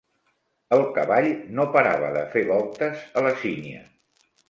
[0.77, 1.29] El cavall
[1.59, 3.89] no parava de fer voltes a la sínia.